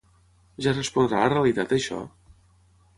Ja 0.67 0.73
respondrà 0.77 1.19
a 1.21 1.29
la 1.29 1.35
realitat, 1.37 1.79
això? 1.81 2.03